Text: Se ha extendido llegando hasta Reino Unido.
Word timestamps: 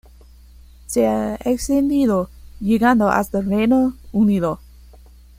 Se 0.87 1.05
ha 1.05 1.35
extendido 1.45 2.31
llegando 2.59 3.07
hasta 3.09 3.39
Reino 3.41 3.95
Unido. 4.11 4.59